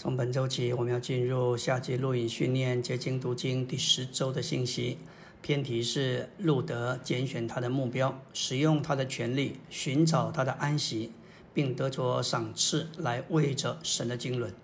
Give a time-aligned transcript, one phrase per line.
[0.00, 4.98] 从本周起，我们要进入夏季录影训练结晶读经第十周的信息。
[5.42, 11.10] 偏题是路德拣选他的目标，使用他的权利，寻找他的安息，
[11.52, 14.54] 并得着赏赐来为着神的经纶。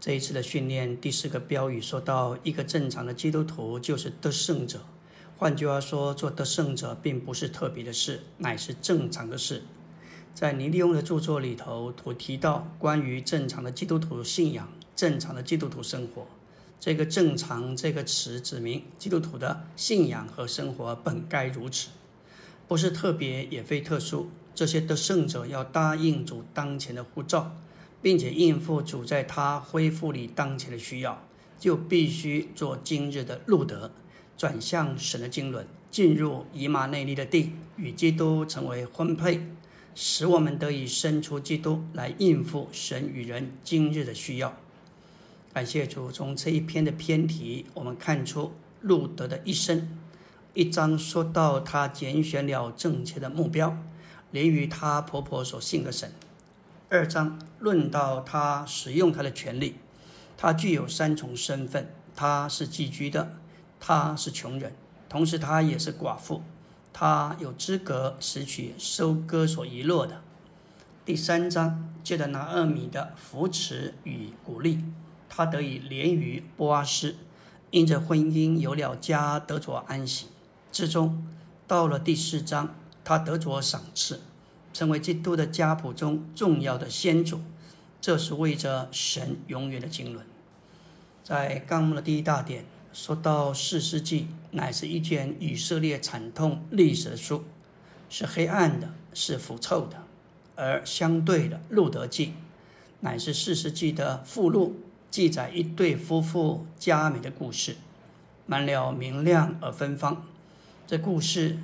[0.00, 4.80] 这一次的训练第四个标语说到：一个正常的基督徒就是得胜者。
[5.36, 9.62] 换句话说，做得胜者并不是特别的事，乃是正常的事。
[10.34, 16.26] 在尼利翁的著作里头，我提到关于正常的基督徒信仰、正常的基督徒生活。
[16.78, 21.88] 这个“正常”这个词指明基督徒的信仰和生活本该如此，
[22.66, 24.30] 不是特别也非特殊。
[24.54, 27.54] 这些得胜者要答应主当前的呼召，
[28.00, 31.22] 并且应付主在他恢复里当前的需要，
[31.58, 33.90] 就必须做今日的路德。
[34.38, 39.46] 转向神的经纶，进入以马内利的地，与基督成为婚配，
[40.02, 44.56] 使我们得以生出基督来应付神与人今日的需要。
[45.52, 49.94] 感谢主，从这一篇的篇题，我们看出路德的一生。
[50.54, 53.76] 一章说到他拣选了正确的目标，
[54.30, 56.08] 连于他婆婆所信的神；
[56.88, 59.76] 二章论到他使用他的权利，
[60.38, 63.36] 他具有三重身份：他是寄居的。
[63.78, 64.72] 他是穷人，
[65.10, 66.42] 同时他也是寡妇，
[66.92, 70.22] 他有资格拾取收割所遗落的。
[71.04, 74.84] 第三章借着拿二米的扶持与鼓励，
[75.28, 77.16] 他得以连于波阿斯，
[77.70, 80.26] 因着婚姻有了家，得着安息。
[80.70, 81.26] 之中
[81.66, 84.20] 到了第四章，他得着赏赐，
[84.72, 87.40] 成为基督的家谱中重要的先祖，
[88.00, 90.24] 这是为着神永远的经纶。
[91.24, 92.64] 在纲目的第一大点。
[92.92, 97.44] 说到四世纪，乃是一卷以色列惨痛历史书，
[98.08, 99.98] 是黑暗的，是腐臭的；
[100.56, 102.34] 而相对的路德记，
[103.00, 107.76] 乃是四世纪的附录，记载一对夫妇佳美的故事，
[108.46, 110.26] 满了明亮而芬芳。
[110.86, 111.58] 这故事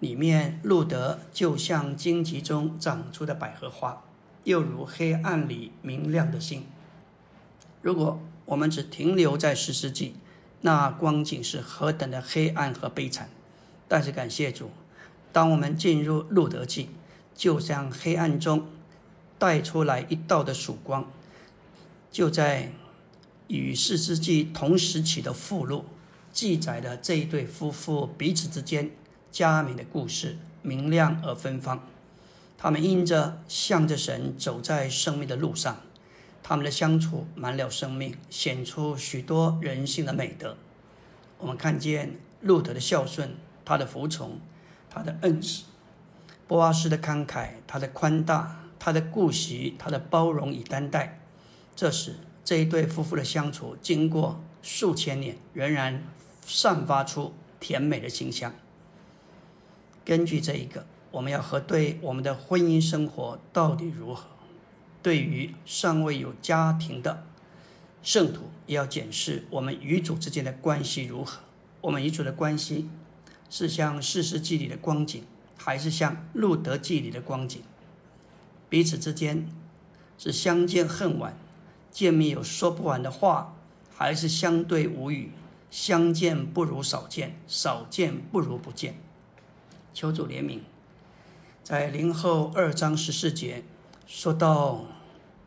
[0.00, 4.02] 里面，路德就像荆棘中长出的百合花，
[4.42, 6.64] 又如黑暗里明亮的星。
[7.82, 10.16] 如果我们只停留在十世纪，
[10.62, 13.30] 那光景是何等的黑暗和悲惨。
[13.88, 14.70] 但是感谢主，
[15.32, 16.90] 当我们进入路德记，
[17.34, 18.68] 就像黑暗中
[19.38, 21.10] 带出来一道的曙光。
[22.10, 22.72] 就在
[23.48, 25.84] 与四世纪同时期的附录，
[26.32, 28.90] 记载了这一对夫妇彼此之间
[29.32, 31.84] 佳美的故事，明亮而芬芳。
[32.58, 35.80] 他们因着向着神走在生命的路上。
[36.50, 40.56] 他们的相处满了生命，显出许多人性的美德。
[41.38, 44.40] 我们看见路德的孝顺，他的服从，
[44.90, 45.66] 他的恩慈；
[46.48, 51.20] 波阿斯的慷慨，他的宽大，他的顾惜，他的包容与担待。
[51.76, 56.02] 这时，这一对夫妇的相处，经过数千年，仍然
[56.44, 58.52] 散发出甜美的馨香。
[60.04, 64.24] 根据这一个，我们要核对我们的婚姻生活到底如何。
[65.02, 67.24] 对于尚未有家庭的
[68.02, 71.40] 圣徒，也要检视我们与主之间的关系如何。
[71.80, 72.88] 我们与主的关系
[73.48, 75.24] 是像四世纪里的光景，
[75.56, 77.62] 还是像路德记里的光景？
[78.68, 79.48] 彼此之间
[80.18, 81.34] 是相见恨晚，
[81.90, 83.56] 见面有说不完的话，
[83.96, 85.32] 还是相对无语，
[85.70, 89.00] 相见不如少见，少见不如不见？
[89.94, 90.60] 求主怜悯。
[91.62, 93.64] 在零后二章十四节。
[94.12, 94.86] 说到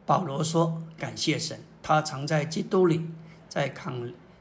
[0.06, 3.02] 保罗说：“感谢神，他常在基督里，
[3.50, 3.92] 在凯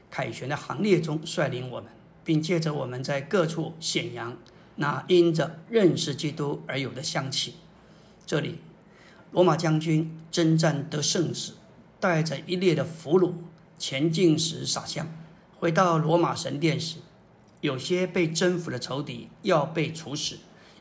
[0.09, 1.91] 凯旋的行列中率领我们，
[2.23, 4.37] 并借着我们在各处显扬
[4.77, 7.55] 那因着认识基督而有的香气。”
[8.25, 8.59] 这里，
[9.33, 11.55] 罗马将军征战得胜时，
[11.99, 13.33] 带着一列的俘虏
[13.77, 15.07] 前进时撒香；
[15.59, 16.99] 回到罗马神殿时，
[17.59, 20.37] 有些被征服的仇敌要被处死，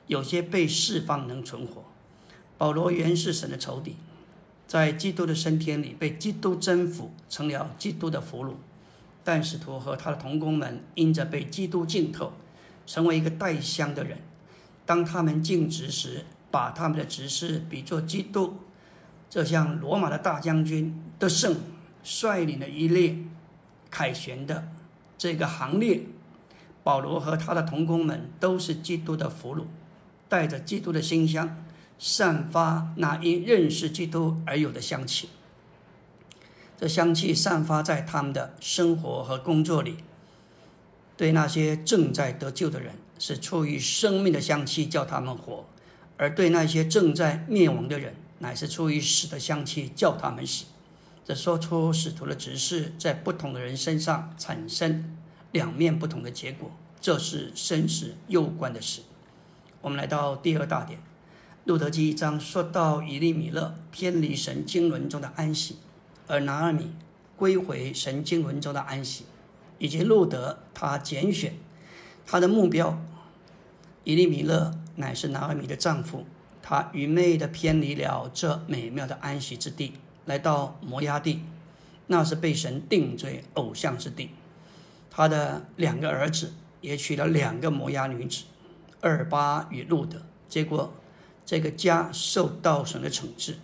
[0.06, 1.82] 有些被释放能存活。
[2.62, 3.97] 保罗原是神的仇敌，
[4.69, 8.53] 在基督的升天里被基督征服，成了基督的俘虏。
[9.25, 12.35] 但使徒和他的同工们因着被基督浸透，
[12.87, 14.19] 成为一个带香的人。
[14.87, 18.59] 当他们尽职时，把他们的职事比作基督，
[19.29, 21.56] 这像罗马的大将军得胜，
[22.05, 23.17] 率领了一列
[23.91, 24.69] 凯旋的
[25.19, 26.03] 这个行列。
[26.85, 29.65] 保罗和他的同工们都是基督的俘虏，
[30.29, 31.56] 带着基督的馨香。
[32.04, 35.28] 散发那因认识基督而有的香气，
[36.76, 39.99] 这香气散发在他们的生活和工作里。
[41.16, 45.64] 对那些正在得救的人，是出于生命的香气叫他们活；
[46.16, 50.64] 而对那些正在灭亡的人，乃是出于死的香气叫他们死。
[51.25, 55.16] 这说出使徒的指示在不同的人身上产生
[55.52, 59.02] 两面不同的结果，这是生死攸关的事。
[59.81, 60.98] 我们来到第二大点，
[61.64, 65.76] 《路德记》一章说到以利米勒偏离神经纶中的安息，
[66.26, 66.91] 而拿尔米
[67.37, 69.26] 归回神经纶中的安息，
[69.79, 71.55] 以及路德他拣选
[72.26, 73.00] 他的目标。
[74.03, 76.26] 以利米勒乃是拿尔米的丈夫，
[76.61, 79.93] 他愚昧的偏离了这美妙的安息之地。
[80.25, 81.43] 来到摩崖地，
[82.08, 84.31] 那是被神定罪偶像之地。
[85.11, 88.43] 他的两个儿子也娶了两个摩崖女子，
[89.00, 90.23] 二巴与路德。
[90.49, 90.93] 结果，
[91.52, 93.58] 这个家受到神的惩治。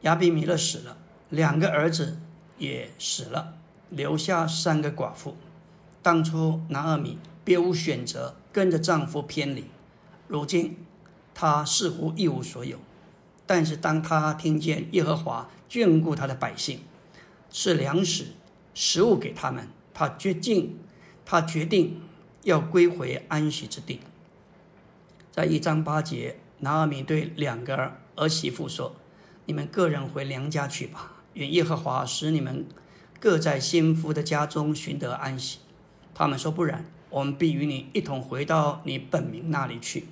[0.00, 0.96] 亚比米勒死了，
[1.28, 2.18] 两个儿子
[2.56, 3.58] 也死了，
[3.90, 5.36] 留下三个寡妇。
[6.00, 9.66] 当初拿阿米别无选择，跟着丈夫偏离。
[10.28, 10.78] 如今，
[11.34, 12.78] 她似乎一无所有。
[13.44, 16.80] 但是当他听见耶和华眷顾他的百姓，
[17.50, 18.28] 赐粮食、
[18.72, 20.78] 食物给他们，他决定，
[21.26, 22.00] 他决定
[22.44, 24.00] 要归回安息之地。
[25.30, 28.96] 在一章八节，拿阿米对两个儿媳妇说
[29.44, 32.66] ：“你们个人回娘家去吧，愿耶和华使你们
[33.20, 35.58] 各在先夫的家中寻得安息。”
[36.14, 40.06] 他们说：“不然，我们必与你一同回到你本名那里去。”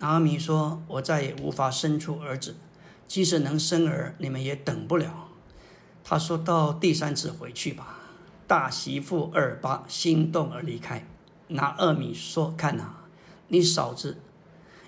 [0.00, 2.56] 拿阿米说：“我再也无法生出儿子，
[3.08, 5.28] 即使能生儿，你们也等不了。”
[6.04, 8.00] 他说到第三次回去吧。
[8.46, 11.06] 大媳妇二八心动而离开。
[11.48, 12.96] 拿二米说：“看呐，
[13.48, 14.18] 你嫂子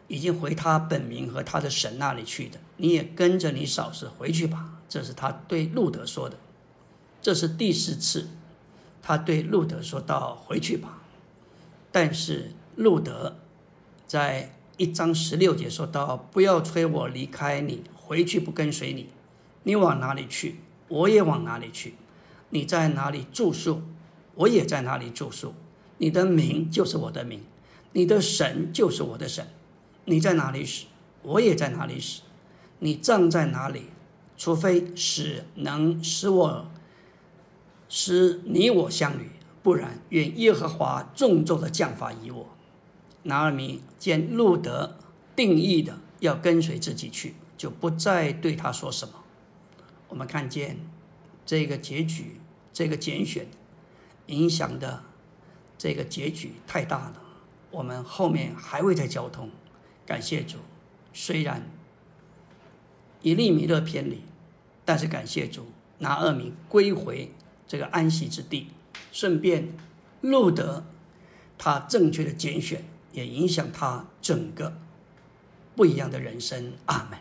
[0.09, 6.37] 已经回他本名和他的神那里去的，你也跟着你嫂子回去吧。”这是他对路德说的。
[7.21, 8.29] 这是第四次，
[9.03, 11.03] 他对路德说道：“回去吧。”
[11.93, 13.37] 但是路德
[14.07, 14.53] 在。
[14.79, 19.09] 一章十六节说到：“不要催我离开你，回去不跟随你。
[19.63, 20.57] 你往哪里去，
[20.89, 21.93] 我也往哪里去；
[22.51, 23.81] 你在哪里住宿，
[24.35, 25.55] 我也在哪里住宿。
[25.97, 27.43] 你的名就是我的名，
[27.93, 29.49] 你的神就是我的神。
[30.07, 30.87] 你在哪里死，
[31.23, 32.23] 我也在哪里死。
[32.79, 33.91] 你葬在哪里，
[34.37, 36.67] 除非死能使我
[37.89, 39.31] 使你我相遇，
[39.63, 42.47] 不然愿耶和华重重的降罚于我。”
[43.25, 44.97] 拿尔米见路德
[45.35, 49.15] 定义的要跟随自己去，就不再对他说什么。
[50.09, 50.79] 我们看见
[51.45, 52.41] 这个结局，
[52.73, 53.49] 这个拣选
[54.27, 55.03] 影响的
[55.77, 57.23] 这个结局太大了。
[57.73, 59.51] 我们后面还会再交通。
[60.07, 60.59] 感谢主，
[61.13, 61.69] 虽然
[63.21, 64.23] 以利米勒偏离，
[64.85, 65.67] 但是感谢主，
[65.99, 67.33] 拿二米归回
[67.67, 68.69] 这个安息之地，
[69.13, 69.75] 顺便
[70.21, 70.85] 路德
[71.59, 72.85] 他正确的拣选。
[73.13, 74.77] 也影响他整个
[75.75, 76.75] 不一样的人生。
[76.85, 77.19] 阿门。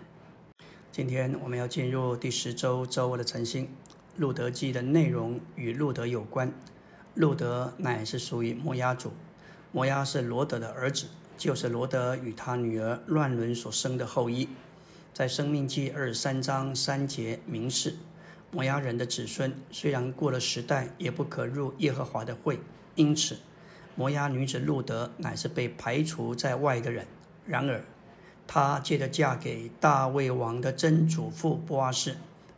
[0.91, 3.69] 今天我们要进入第十周周二的晨星。
[4.17, 6.51] 路德记的内容与路德有关。
[7.13, 9.13] 路德乃是属于摩押族，
[9.71, 14.49] 摩押是罗德的儿子，就是罗德与他女儿乱伦所生的后裔。
[15.13, 17.95] 在生命记二十三章三节明示，
[18.51, 22.59] 摩押人的子孙虽然过了时代，也不可入耶和华的会。
[22.95, 23.37] 因此。
[23.97, 27.07] 摩押女子路德乃是被排除在外的人，
[27.47, 27.81] 然而，
[28.45, 32.17] 她借着嫁给大卫王的曾祖父波阿斯，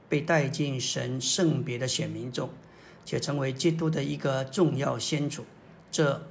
[0.09, 2.49] 被带进神圣别的选民中，
[3.05, 5.45] 且成为基督的一个重要先祖。
[5.91, 6.27] 这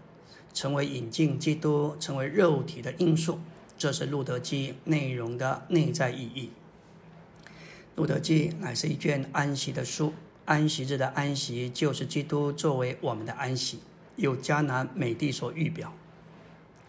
[0.56, 3.38] 成为引进基督成为肉体的因素。
[3.76, 6.50] 这是路德记内容的内在意义。
[7.94, 10.14] 路德记乃是一卷安息的书，
[10.46, 13.80] 安息日的安息就是基督作为我们的安息。
[14.16, 15.92] 有迦南美地所预表，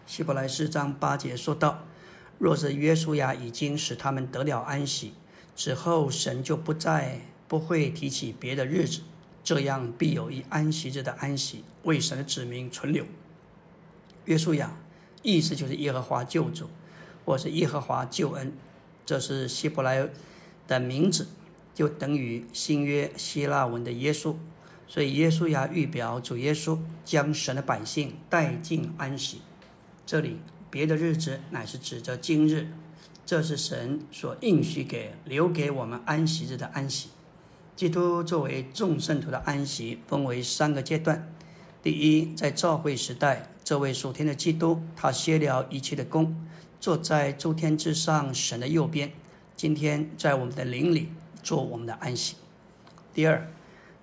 [0.06, 1.84] 希伯来四章八节说道
[2.40, 5.12] ：“若是约书亚已经使他们得了安息，
[5.54, 9.02] 之后神就不再不会提起别的日子，
[9.44, 13.04] 这样必有一安息日的安息为神的子民存留。”
[14.28, 14.76] 约书亚
[15.22, 16.68] 意思就是耶和华救主，
[17.24, 18.52] 或是耶和华救恩，
[19.06, 20.06] 这是希伯来
[20.66, 21.28] 的名字，
[21.74, 24.36] 就等于新约希腊文的耶稣。
[24.86, 29.40] 所以，耶稣亚预表主耶稣将神的百姓带进安息。
[30.04, 30.38] 这里
[30.70, 32.68] 别的日子乃是指着今日，
[33.24, 37.08] 这是神所应许给留给我们安息日的安息。
[37.74, 41.32] 基督作为众圣徒的安息，分为三个阶段。
[41.82, 46.34] 第一，在召会时代，这位属天的基督，他歇了一切的功，
[46.80, 49.12] 坐在诸天之上神的右边。
[49.58, 51.10] 今天在我们的灵里
[51.42, 52.36] 做我们的安息。
[53.12, 53.46] 第二。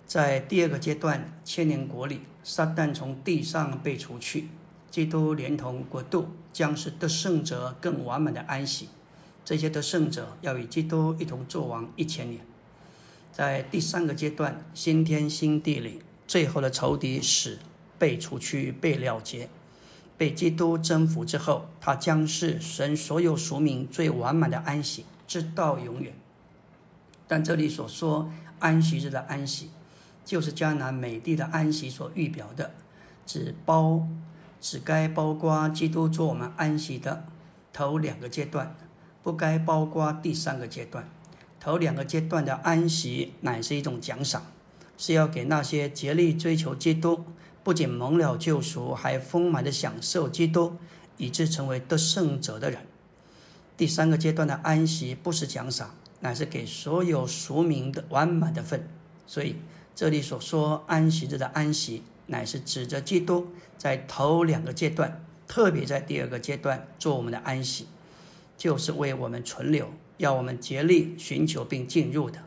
[0.05, 4.49] 在第二个阶段，千年国里，撒旦从地上被除去，
[4.91, 8.89] 基督连同国度将是得胜者更完满的安息。
[9.43, 12.45] 这些得胜者要与基督一同作王一千年。
[13.33, 17.57] 在第三个阶段，新天新地里，最后的仇敌死
[17.97, 19.49] 被除去、被了结、
[20.17, 26.13] 被基督征服之后，他将是神所有属民最完满的安息，直到永远。
[27.27, 29.71] 但这里所说安息日的安息，
[30.23, 32.71] 就是迦南美地的安息所预表的，
[33.25, 34.07] 只包
[34.61, 37.25] 只该包括基督做我们安息的
[37.73, 38.75] 头两个阶段，
[39.23, 41.09] 不该包括第三个阶段。
[41.59, 44.45] 头两个阶段的安息乃是一种奖赏，
[44.97, 47.25] 是要给那些竭力追求基督，
[47.65, 50.75] 不仅蒙了救赎，还丰满的享受基督，
[51.17, 52.85] 以致成为得胜者的人。
[53.75, 58.87] 第三个阶段的安息不是奖赏，乃是给所有赎民的完满的份。
[59.25, 59.55] 所以
[59.95, 63.47] 这里所说安息日的安息，乃是指着基督
[63.79, 67.87] 在头两个阶段，特别在第二个阶段做我们的安息，
[68.55, 69.89] 就是为我们存留。
[70.17, 72.43] 要我们竭力寻求并进入的，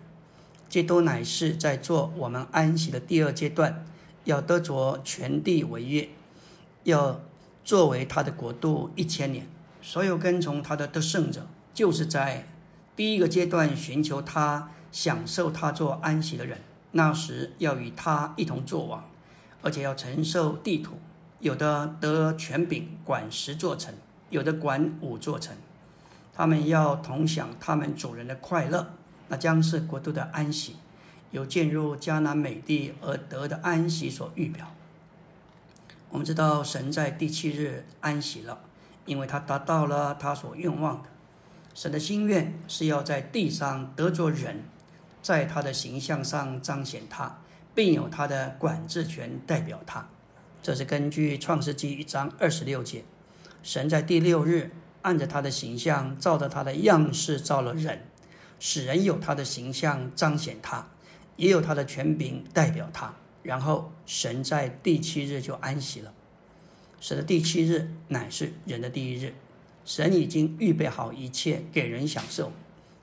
[0.68, 3.84] 基督乃是在做我们安息的第二阶段，
[4.28, 6.10] 要得着全地为业，
[6.84, 7.18] 要
[7.64, 9.46] 作为他的国度一千年。
[9.80, 12.46] 所有跟从他的得胜者，就是在
[12.94, 16.58] 第一个阶段寻求他、享受他做安息的人。
[16.92, 19.08] 那时要与他一同作王，
[19.62, 20.98] 而且要承受地土，
[21.40, 23.94] 有的得权柄管十座城，
[24.28, 25.56] 有的管五座城。
[26.34, 28.92] 他们要同享他们主人的快乐，
[29.28, 30.76] 那将是国度的安息，
[31.30, 34.74] 有进入迦南美地而得的安息所预表。
[36.10, 38.60] 我们知道神在第七日安息了，
[39.04, 41.08] 因为他达到了他所愿望的。
[41.74, 44.64] 神的心愿是要在地上得着人，
[45.22, 47.38] 在他的形象上彰显他，
[47.74, 50.08] 并有他的管制权代表他。
[50.62, 53.04] 这是根据创世纪一章二十六节，
[53.62, 54.70] 神在第六日。
[55.02, 58.02] 按着他的形象，照着他的样式造了人，
[58.58, 60.88] 使人有他的形象彰显他，
[61.38, 63.14] 也有他的权柄代表他。
[63.42, 66.12] 然后神在第七日就安息了。
[67.00, 69.32] 神的第七日乃是人的第一日，
[69.86, 72.52] 神已经预备好一切给人享受。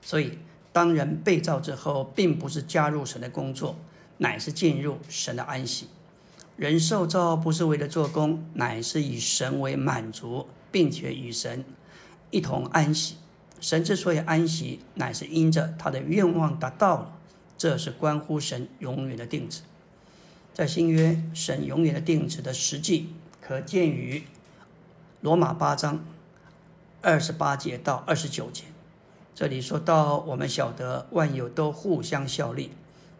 [0.00, 0.38] 所以
[0.72, 3.74] 当人被造之后，并不是加入神的工作，
[4.18, 5.88] 乃是进入神的安息。
[6.56, 11.64] 人受造不是为了做工，乃是以神为满足，并且与神。
[12.30, 13.16] 一同安息。
[13.60, 17.15] 神之所以安息，乃是因着他的愿望达到了。
[17.58, 19.62] 这是关乎神永远的定旨。
[20.52, 24.24] 在新约，神永远的定旨的实际，可见于
[25.20, 26.04] 罗马八章
[27.02, 28.64] 二十八节到二十九节。
[29.34, 32.70] 这里说到，我们晓得万有都互相效力，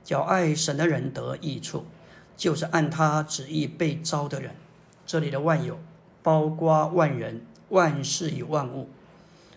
[0.02, 1.84] 叫爱神的人得益处，
[2.36, 4.54] 就是按他旨意被招的人。
[5.04, 5.78] 这里的万有，
[6.22, 8.88] 包括万人、万事与万物。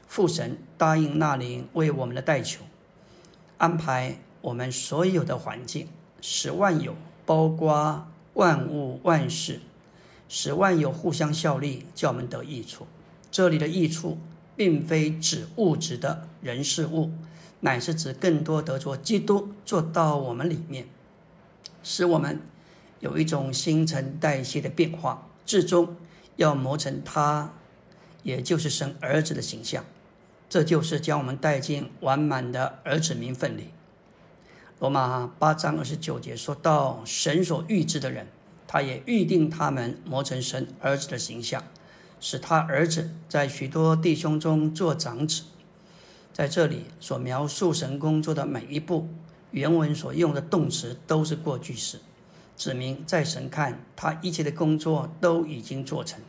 [0.06, 2.66] 父神答应那灵为我们的代求，
[3.58, 5.88] 安排我们所有的环境，
[6.22, 9.60] 使万有包括万物万事，
[10.28, 12.88] 使万有互相效力，叫我们得益处。
[13.30, 14.18] 这里的益处，
[14.56, 17.12] 并非指物质的人事物，
[17.60, 20.88] 乃是指更多得着基督做到我们里面，
[21.84, 22.40] 使我们
[23.00, 25.96] 有一种新陈代谢的变化，最终
[26.38, 27.54] 要磨成他，
[28.24, 29.84] 也就是生儿子的形象。
[30.48, 33.70] 这就是将我们带进完满的儿子名分里。
[34.80, 38.28] 罗马八章二十九节说到，神所预知的人，
[38.66, 41.62] 他也预定他们磨成神儿子的形象，
[42.22, 45.44] 使他儿子在许多弟兄中做长子。
[46.32, 49.10] 在这里所描述神工作的每一步，
[49.52, 52.00] 原文所用的动词都是过去式，
[52.56, 56.22] 指明在神看他一切的工作都已经做成。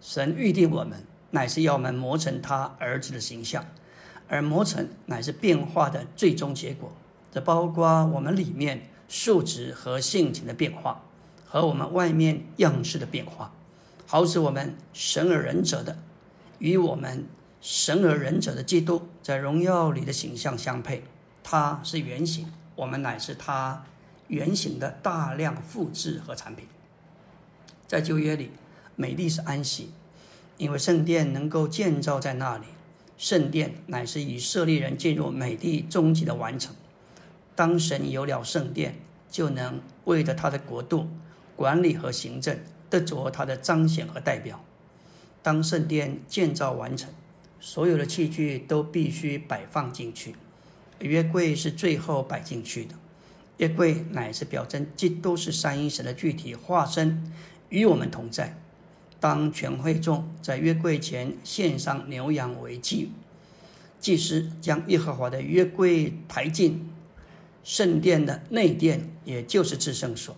[0.00, 1.04] 神预定我们。
[1.30, 3.62] 乃是要我们磨成他儿子的形象，
[4.28, 6.90] 而磨成乃是变化的最终结果。
[7.30, 11.02] 这包括我们里面素质和性情的变化，
[11.46, 13.52] 和我们外面样式的变化，
[14.06, 15.98] 好使我们神而仁者的
[16.58, 17.26] 与我们
[17.60, 21.04] 神而仁者的基督在荣耀里的形象相配。
[21.42, 23.84] 他是原型，我们乃是他
[24.26, 26.66] 原型的大量复制和产品。
[27.86, 28.50] 在旧约里，
[28.96, 29.92] 美丽是安息。
[30.58, 32.66] 因为圣殿能够建造在那里，
[33.16, 36.74] 圣殿乃是以色列人进入美丽终极的完成。
[37.58, 38.94] 当神有了圣殿，
[39.28, 41.08] 就能为着他的国度
[41.56, 42.56] 管理和行政，
[42.88, 44.64] 得着他的彰显和代表。
[45.42, 47.10] 当圣殿建造完成，
[47.58, 50.36] 所有的器具都必须摆放进去。
[51.00, 52.94] 约柜是最后摆进去的。
[53.56, 57.32] 约柜乃是表征基督是三一神的具体化身，
[57.70, 58.56] 与我们同在。
[59.18, 63.10] 当全会众在约柜前献上牛羊为祭，
[63.98, 66.88] 祭司将耶和华的约柜抬进
[67.62, 70.36] 圣殿的内殿，也就是至圣所。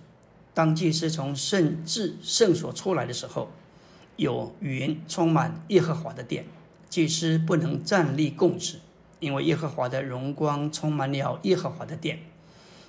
[0.52, 3.50] 当祭司从圣至圣所出来的时候，
[4.16, 6.44] 有云充满耶和华的殿，
[6.88, 8.80] 祭司不能站立供职，
[9.20, 12.18] 因为耶和华的荣光充满了耶和华的殿。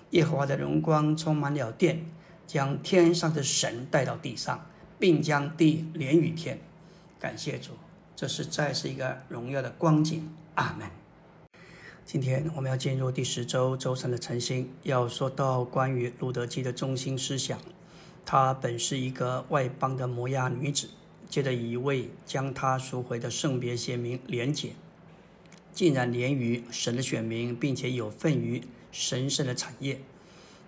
[0.10, 2.06] 耶和华的荣光充满了殿，
[2.46, 4.66] 将天上的神带到地上，
[5.00, 6.60] 并将地连于天。
[7.20, 7.72] 感谢主，
[8.16, 10.28] 这是再是一个荣耀的光景。
[10.56, 11.01] 阿门。
[12.12, 17.58] 今天我们要进入第十周周三的晨星，要说到关于路德基的中心思想。
[18.26, 20.90] 她本是一个外邦的摩亚女子，
[21.30, 24.72] 借着一位将她赎回的圣别贤明连结，
[25.72, 29.98] 竟然连于神的选民，并且有份于神圣的产业。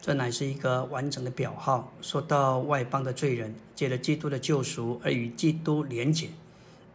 [0.01, 1.91] 这乃是一个完整的表号。
[2.01, 6.29] 说到外邦的罪人，借着基督的救赎而与基督连结，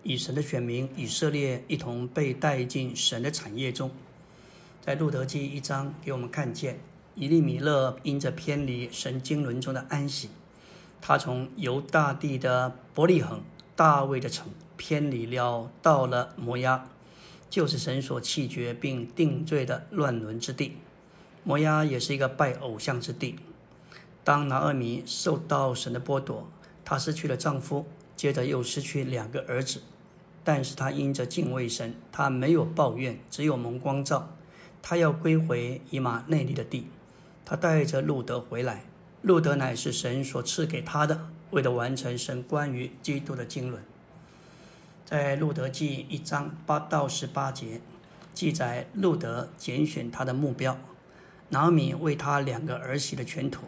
[0.05, 3.91] 与神的选民以色列一同被带进神的产业中。
[4.89, 6.81] 在路德记一章给我们看见，
[7.15, 10.31] 以利米勒因着偏离神经轮中的安息，
[11.03, 13.43] 他从犹大地的伯利恒、
[13.77, 14.47] 大卫的城
[14.79, 16.89] 偏离了，到了摩押，
[17.51, 20.79] 就是神所弃绝并定罪的乱伦之地。
[21.45, 23.37] 摩押也是一个拜偶像之地。
[24.25, 26.49] 当拿厄米受到神的剥夺，
[26.83, 27.85] 她失去了丈夫，
[28.17, 29.83] 接着又失去两个儿子，
[30.43, 34.31] 但是她因着敬畏神，她没有抱怨，只有蒙光照。
[34.83, 36.87] 他要归回以马内利的地，
[37.45, 38.85] 他带着路德回来。
[39.23, 43.83] 路德乃是神所赐给他的，为了完成神关于基督的经纶。
[45.05, 47.81] 在路德记一章八到十八节，
[48.33, 50.79] 记载路德拣选他的目标。
[51.49, 53.65] 拿米为他两个儿媳的全途，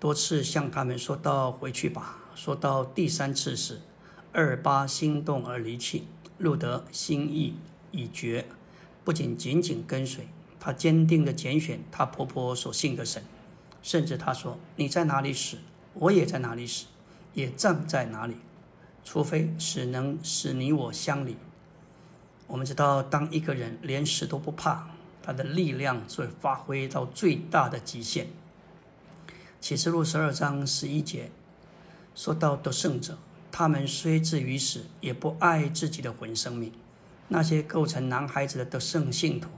[0.00, 3.80] 多次向他们说道：“回去吧。”说到第三次时，
[4.32, 6.04] 二八心动而离去。
[6.38, 7.54] 路德心意
[7.90, 8.46] 已决。
[9.04, 10.28] 不仅紧紧跟随，
[10.60, 13.22] 她坚定地拣选她婆婆所信的神，
[13.82, 15.58] 甚至她说：“你在哪里死，
[15.94, 16.86] 我也在哪里死，
[17.34, 18.36] 也葬在哪里，
[19.04, 21.36] 除非死能使你我相离。”
[22.46, 24.90] 我们知道，当一个人连死都不怕，
[25.22, 28.26] 他的力量会发挥到最大的极限。
[29.60, 31.30] 启示录十二章十一节
[32.14, 33.16] 说到得胜者，
[33.50, 36.72] 他们虽至于死，也不爱自己的魂生命。
[37.28, 39.48] 那些构成男孩子的得胜信徒，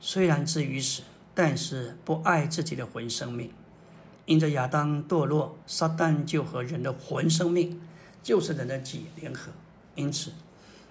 [0.00, 1.02] 虽然至于死，
[1.34, 3.50] 但是不爱自己的魂生命。
[4.26, 7.80] 因着亚当堕落，撒旦就和人的魂生命，
[8.22, 9.52] 就是人的己联合。
[9.94, 10.32] 因此，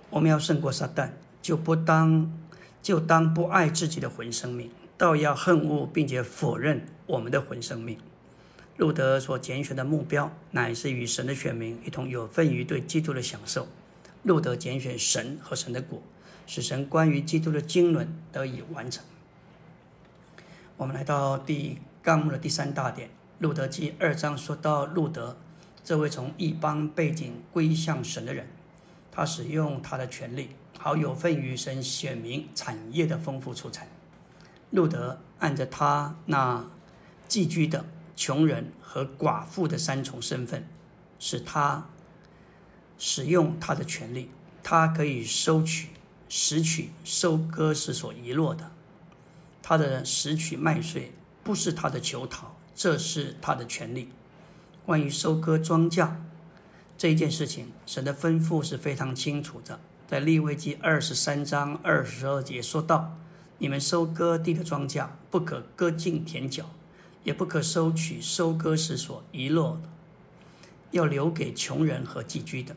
[0.09, 1.09] 我们要胜过撒旦，
[1.41, 2.31] 就不当
[2.81, 7.97] 就当不爱自己的魂生命，倒要恨恶并且否认我们的魂生命。
[8.77, 13.67] 路德所拣选的目标，乃是与神的选民一同有份于对基督的享受。
[14.23, 16.01] 路德拣选神和神的果。
[16.45, 19.03] 使神关于基督的经纶得以完成。
[20.77, 23.07] 我们来到第纲目的第三大点，
[23.39, 25.37] 《路德记》二章说到路德
[25.83, 28.47] 这位从异邦背景归向神的人，
[29.11, 33.87] 他使用他的权利，好有份于神选民产业的丰富出产。
[34.71, 36.65] 路德按着他那
[37.27, 40.67] 寄居的穷人和寡妇的三重身份，
[41.19, 41.87] 使他
[42.97, 44.29] 使用他的权利，
[44.63, 45.89] 他可以收取。
[46.35, 48.71] 拾取收割时所遗落的，
[49.61, 51.11] 他的拾取麦穗
[51.43, 54.09] 不是他的求讨，这是他的权利。
[54.83, 56.09] 关于收割庄稼
[56.97, 63.15] 这一件事情，神的吩咐是非常清楚的，在利未记二十三章二十二节说道
[63.59, 66.65] ：“你们收割地的庄稼，不可割尽田角，
[67.23, 69.89] 也不可收取收割时所遗落的，
[70.89, 72.75] 要留给穷人和寄居的。”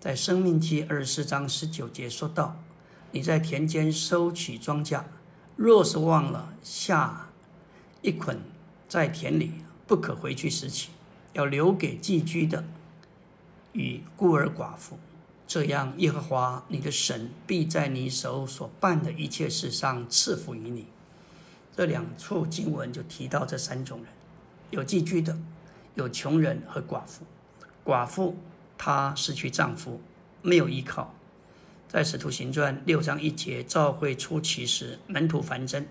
[0.00, 2.56] 在生命记二十四章十九节说道。
[3.12, 5.02] 你在田间收取庄稼，
[5.56, 7.28] 若是忘了下
[8.02, 8.40] 一捆
[8.88, 9.52] 在田里，
[9.86, 10.90] 不可回去拾起，
[11.32, 12.64] 要留给寄居的
[13.72, 14.98] 与孤儿寡妇。
[15.46, 20.86] 这样，耶和华你的神必在你手所办的一切事上赐福于你。
[21.76, 24.08] 这两处经文就提到这三种人：
[24.70, 25.36] 有寄居的，
[25.96, 27.24] 有穷人和寡妇。
[27.84, 28.36] 寡妇
[28.78, 30.00] 她失去丈夫，
[30.42, 31.12] 没有依靠。
[31.92, 35.84] 在使徒行传六章一节，召会初期时，门徒繁增，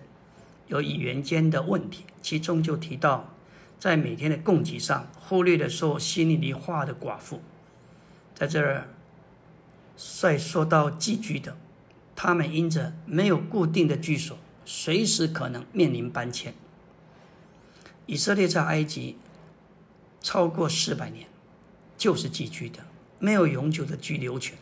[0.66, 3.34] 有语言间的问题，其中就提到，
[3.78, 7.42] 在每天的供给上，忽略了说希利尼话的寡妇，
[8.34, 8.88] 在这儿
[9.94, 11.58] 再说到寄居的，
[12.16, 16.54] 他们因着没有固定的居所，随时可能面临搬迁。
[18.06, 19.18] 以色列在埃及
[20.22, 21.28] 超过四百年，
[21.98, 22.78] 就是寄居的，
[23.18, 24.56] 没有永久的居留权。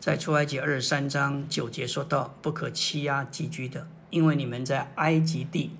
[0.00, 5.72] 在出埃及二十三章九节说到：“不可欺压寄居的，因为你们在埃及地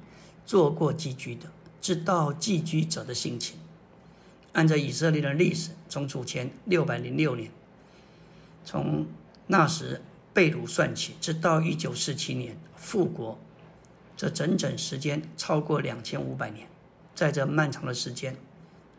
[0.45, 1.51] 做过寄居的，
[1.81, 3.59] 知道寄居者的心情。
[4.53, 7.51] 按照以色列的历史，从主前六百零六年，
[8.65, 9.07] 从
[9.47, 10.03] 那时
[10.35, 13.39] 被掳算起，直到一九四七年复国，
[14.17, 16.67] 这整整时间超过两千五百年。
[17.15, 18.37] 在这漫长的时间，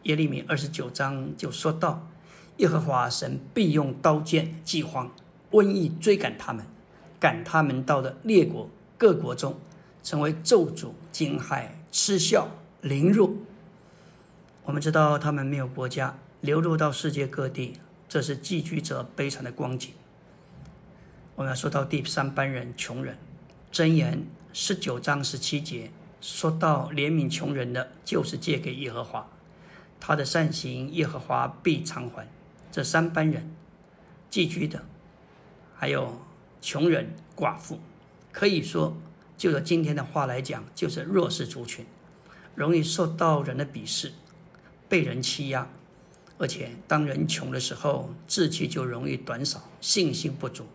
[0.03, 2.07] 耶利米二十九章就说到，
[2.59, 5.11] 耶和华神必用刀剑、饥荒、
[5.51, 6.65] 瘟疫追赶他们，
[7.19, 9.59] 赶他们到的列国各国中。
[10.01, 12.47] 成为咒诅、惊骇、嗤笑、
[12.81, 13.43] 凌辱。
[14.63, 17.73] 我们知道他们没有国家，流入到世界各地，
[18.07, 19.91] 这是寄居者悲惨的光景。
[21.35, 23.17] 我们要说到第三班人穷人，
[23.73, 25.91] 箴言十九章十七节
[26.21, 29.27] 说到怜悯穷人的，就是借给耶和华，
[29.99, 32.25] 他的善行耶和华必偿还。
[32.71, 33.51] 这三班人，
[34.29, 34.85] 寄居的，
[35.75, 36.21] 还有
[36.61, 37.79] 穷人、寡妇，
[38.31, 38.97] 可以说。
[39.37, 41.85] 就着今天的话来讲，就是弱势族群，
[42.55, 44.11] 容易受到人的鄙视，
[44.89, 45.69] 被人欺压，
[46.37, 50.67] 而且当人穷的时候，志气就容易短少，信心不足。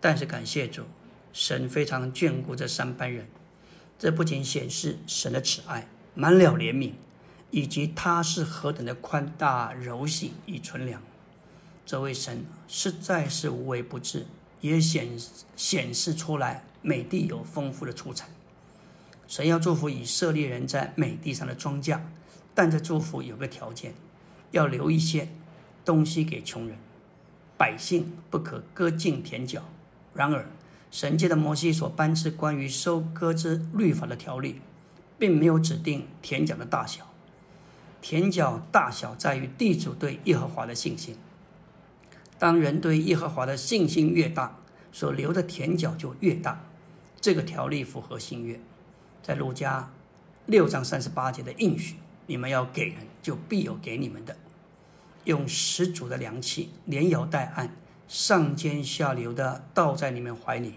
[0.00, 0.82] 但是感谢主，
[1.32, 3.28] 神非常眷顾这三班人，
[3.96, 6.94] 这不仅显示神的慈爱，满了怜悯，
[7.52, 11.00] 以及他是何等的宽大柔细与纯良。
[11.92, 14.26] 这位神实在是无微不至，
[14.62, 15.10] 也显
[15.56, 16.64] 显示出来。
[16.80, 18.30] 美地有丰富的出产，
[19.28, 22.00] 神要祝福以色列人在美地上的庄稼，
[22.54, 23.92] 但这祝福有个条件，
[24.52, 25.28] 要留一些
[25.84, 26.78] 东西给穷人，
[27.58, 29.62] 百姓不可割尽田角。
[30.14, 30.46] 然而，
[30.90, 34.62] 神界的摩西所颁赐关于收割之律法的条例，
[35.18, 37.06] 并没有指定田角的大小，
[38.00, 41.18] 田角大小在于地主对耶和华的信心。
[42.42, 44.58] 当人对耶和华的信心越大，
[44.90, 46.64] 所留的田角就越大。
[47.20, 48.58] 这个条例符合新约，
[49.22, 49.92] 在路加
[50.46, 51.94] 六章三十八节的应许：
[52.26, 54.36] 你们要给人，就必有给你们的。
[55.22, 57.76] 用十足的良气，连摇带按，
[58.08, 60.74] 上尖下流的倒在你们怀里，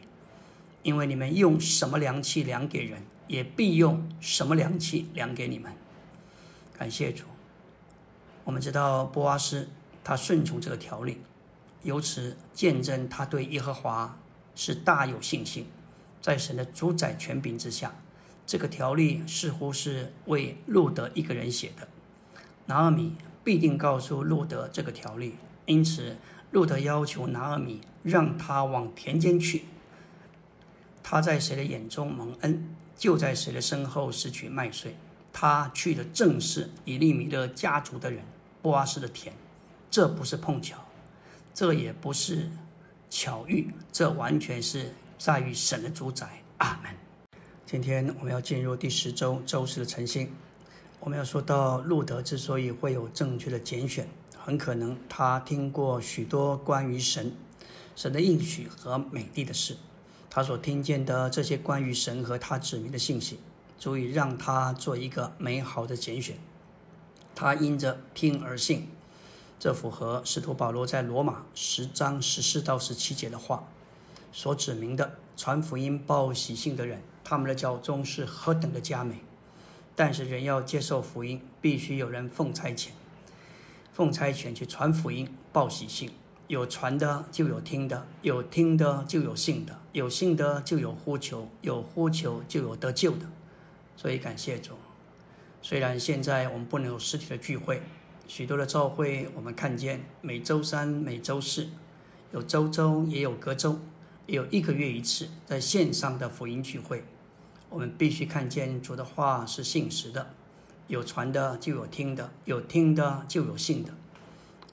[0.84, 5.74] 因为你们用什么良气量给人，也必用什么良气量给你们。
[6.78, 7.24] 感谢主，
[8.44, 9.68] 我们知道波阿斯
[10.04, 11.18] 他顺从这个条例，
[11.86, 14.18] 由此见证他对耶和华
[14.56, 15.68] 是大有信心。
[16.20, 17.94] 在神的主宰权柄之下，
[18.48, 21.88] 这个条例似乎是为路德一个人写的。
[22.66, 25.36] 拿尔米必定告诉路德这个条例，
[25.68, 26.18] 因此
[26.50, 29.66] 路德要求拿尔米让他往田间去。
[31.04, 34.96] 他在谁的眼中蒙恩，就在谁的身后拾取麦穗。
[35.32, 38.24] 他去的正是以利米勒家族的人
[38.62, 39.34] 波阿斯的田，
[39.92, 40.85] 这不是碰巧，
[41.56, 42.50] 这也不是
[43.10, 44.92] 巧遇，这完全是。
[45.18, 46.94] 在于神的主宰，阿门。
[47.66, 50.30] 今天我们要进入第十周周四的晨星。
[51.00, 54.06] 我们要说到路德之所以会有正确的拣选，
[54.38, 57.34] 很可能他听过许多关于神、
[57.96, 59.78] 神的应许和美丽的事。
[60.30, 63.40] 他所听见的这些关于神和他指明的信息，
[63.80, 66.36] 足以让他做一个美好的拣选。
[67.34, 68.90] 他因着听而信，
[69.58, 73.68] 这符合使徒保罗在罗马十章十四到十七节的话。
[74.32, 79.16] 所指明的传福音报喜信的人，他们的教中是何等的佳美！
[79.96, 82.90] 但是人要接受福音，必须有人奉差遣，
[83.94, 86.12] 奉差遣去传福音报喜信。
[86.48, 93.26] 有传的就有听的，有听的就有信的，有信的就有呼求，有呼求就有得救的。
[93.96, 94.74] 所以感谢主。
[95.62, 97.82] 虽然现在我们不能有实体的聚会，
[98.28, 101.70] 许多的教会我们看见每周三、每周四
[102.32, 103.80] 有周周也有隔周。
[104.28, 107.04] 也有一个月一次在线上的福音聚会，
[107.70, 110.32] 我们必须看见主的话是信实的，
[110.88, 113.94] 有传的就有听的，有听的就有信的。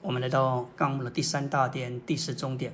[0.01, 2.73] 我们来到纲目的第三大殿第四中殿，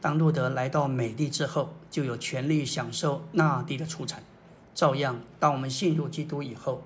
[0.00, 4.22] 当路德来到美地之后，就有权利享受那地的出产。
[4.72, 6.84] 照样，当我们信入基督以后，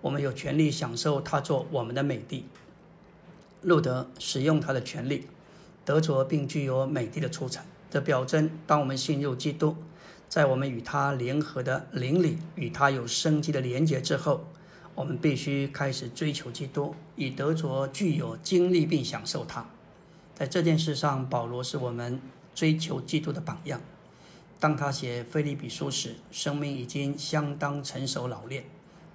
[0.00, 2.44] 我们有权利享受他做我们的美地。
[3.68, 5.26] 路德使用他的权利，
[5.84, 7.64] 得着并具有美地的出产。
[7.90, 9.74] 的表征，当我们信入基督，
[10.28, 14.46] 在我们与他联合的灵里，与他有生机的连结之后，
[14.94, 19.66] 我们必须开始追求基督，以得着具有经历并享受他。
[20.34, 22.20] 在这件事上，保罗是我们
[22.54, 23.80] 追求基督的榜样。
[24.60, 28.64] 当他写菲利比书时，生命已经相当成熟老练，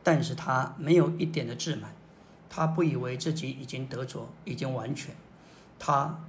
[0.02, 1.94] 但是他没有一点的自满，
[2.56, 5.16] 他不以为自己已经得着，已经完全，
[5.80, 6.20] 他。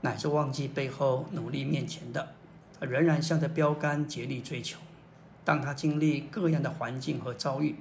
[0.00, 2.34] 乃是忘记背后努力面前的，
[2.78, 4.78] 他仍然向着标杆竭力追求。
[5.44, 7.76] 当他经历各样的环境和遭遇，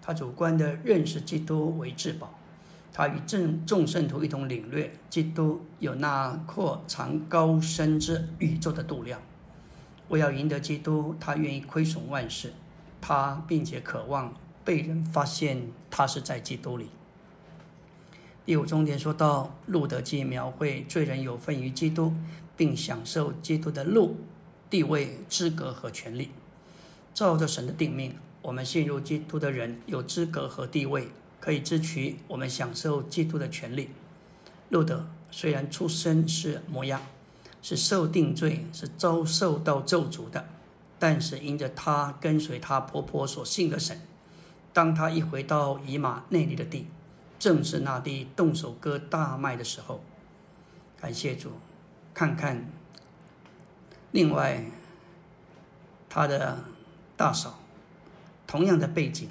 [0.00, 2.34] 他主观的认识基督为至宝。
[2.94, 9.20] 他与众众圣徒一同领略基督有那阔长高深之宇宙的度量。
[10.08, 12.54] 为要赢得基督，他愿意亏损万事，
[13.02, 14.32] 他并且渴望
[14.64, 16.88] 被人发现他是在基督里。
[18.46, 22.14] 第五重点说到路德记描绘罪人有份于基督，
[22.56, 24.16] 并享受基督的路
[24.70, 26.30] 地位、资格和权利。
[27.12, 31.08] 照着神的定命，我们信入基督的人有资格和地位。
[31.38, 33.90] 可以支取我们享受基督的权利。
[34.70, 37.02] 路德虽然出身是模样，
[37.62, 40.48] 是受定罪，是遭受到咒诅的，
[40.98, 44.00] 但是因着他跟随他婆婆所信的神，
[44.72, 46.86] 当他一回到以马内利的地，
[47.38, 50.02] 正是那地动手割大麦的时候。
[51.00, 51.52] 感谢主，
[52.14, 52.70] 看看
[54.10, 54.64] 另外
[56.08, 56.64] 他的
[57.16, 57.58] 大嫂，
[58.46, 59.28] 同样的背景。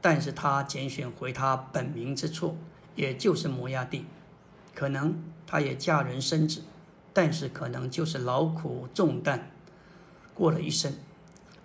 [0.00, 2.56] 但是他拣选回他本名之处，
[2.94, 4.04] 也就是摩崖地。
[4.72, 6.62] 可能他也嫁人生子，
[7.12, 9.50] 但是可能就是劳苦重担
[10.34, 10.92] 过了一生，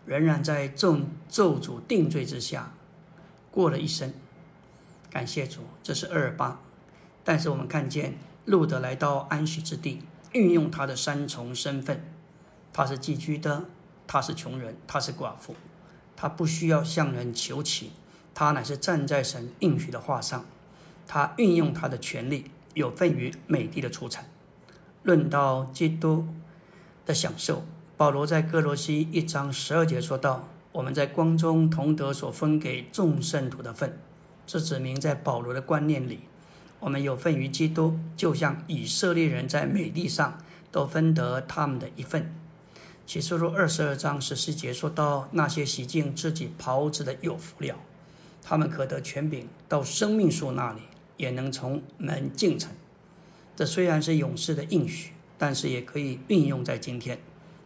[0.06, 2.72] 仍然在咒咒诅定罪之下
[3.52, 4.12] 过了一生。
[5.12, 6.60] 感谢主，这是二八。
[7.24, 12.02] 但是我们看见路德来到安息之地，运用他的三重身份：
[12.72, 13.66] 他是寄居的，
[14.08, 15.54] 他是穷人，他是寡妇，
[16.16, 17.92] 他不需要向人求乞。
[18.34, 20.46] 他乃是站在神应许的话上，
[21.06, 24.26] 他运用他的权利，有份于美地的出产。
[25.04, 26.26] 论到基督
[27.06, 27.66] 的享受，
[27.98, 34.00] 保罗在哥罗西一章十二节说道：“我们在光中同得所分给众圣徒的份。”
[34.46, 36.22] 这指明在保罗的观念里，
[36.80, 42.34] 我们有份于基督，就像以色列人在美地上都分得他们的一份。
[43.06, 47.76] 启示录二十二章十四节说到：“那些洗净自己袍子的有福了。”
[48.44, 50.82] 他们可得权柄到生命树那里，
[51.18, 52.72] 也能从门进城。
[53.56, 57.20] 这虽然是勇士的应许，但是也可以运用在今天。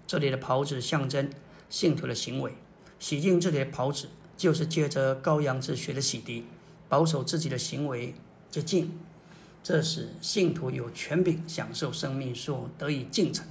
[0.07, 1.29] 这里的袍子象征
[1.69, 2.53] 信徒的行为，
[2.99, 6.43] 洗净这里的袍子，就是借着羔羊之血的洗涤，
[6.95, 8.13] 保守自己的行为
[8.49, 8.89] 洁净。
[9.61, 13.45] 这使信徒有权柄享受生命树得以进城。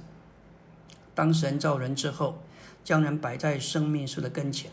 [1.13, 2.41] 当神造人之后，
[2.83, 4.71] 将人摆在生命树的跟前。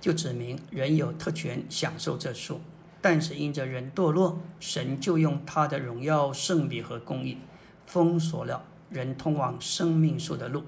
[0.00, 2.62] 就指明人有特权享受这树，
[3.02, 7.36] 但是因着人堕落，神就用他的荣耀、圣别和公义
[7.84, 10.62] 封锁了人通往生命树的路。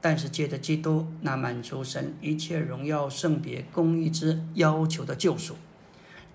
[0.00, 5.54] 但是借着基督那满足神一切荣耀、圣别、公义之要求的救赎，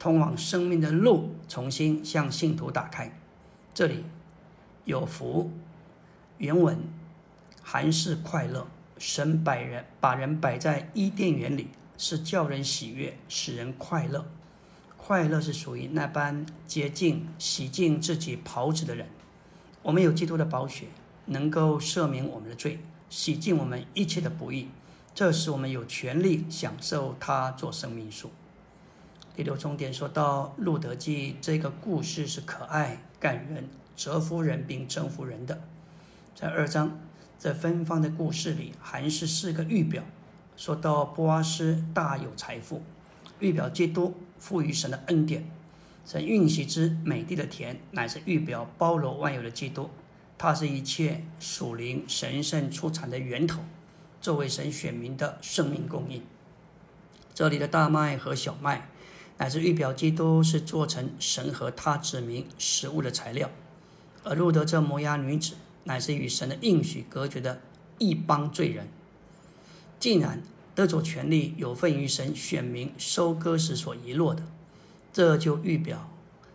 [0.02, 3.16] 通往生命的路重新向信徒打开。
[3.72, 4.04] 这里
[4.84, 5.52] 有福，
[6.40, 6.76] 原文
[7.62, 8.66] 还是快乐。
[8.98, 11.68] 神摆人把人摆在伊甸园里。
[12.00, 14.26] 是叫人喜悦，使人快乐。
[14.98, 19.06] 快乐是属于那般洁净、洗净自己袍子的人。
[19.84, 20.88] 我们有基督的宝血，
[21.26, 24.70] 能够赦免我们的罪，洗净我们一切的不义。
[25.14, 28.32] 这使我们有权利享受他做生命树。
[29.34, 35.62] 第六重点说到路德记这个故事是可爱、感人、折服人并征服人的。
[36.36, 37.00] 在二章
[37.40, 40.04] 这芬芳的故事里，还是四个预表。
[40.58, 42.84] 说到波阿斯大有财富，
[43.40, 45.50] 预表基督赋予神的恩典，
[46.06, 49.90] 神运行之美丽的田，乃是预表包罗万有的基督，
[50.38, 53.62] 他是一切属灵神圣出产的源头，
[54.20, 56.22] 作为神选民的生命供应。
[57.34, 58.90] 这里的大麦和小麦，
[59.42, 63.50] 乃是预表基督是做成神和他子民食物的材料，
[64.24, 67.60] 而路德这摩押女子，乃是与神的应许隔绝的
[67.98, 68.88] 一帮罪人。
[70.00, 70.44] 竟然
[70.76, 74.44] 得着权力，有份于神选民收割时所遗落的，
[75.12, 76.08] 这就预表，